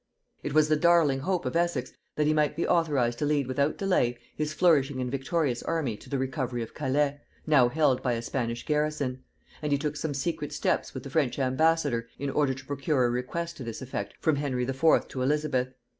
[0.41, 3.77] It was the darling hope of Essex that he might be authorized to lead without
[3.77, 8.23] delay his flourishing and victorious army to the recovery of Calais, now held by a
[8.23, 9.23] Spanish garrison;
[9.61, 13.11] and he took some secret steps with the French ambassador in order to procure a
[13.11, 15.07] request to this effect from Henry IV.
[15.09, 15.69] to Elizabeth.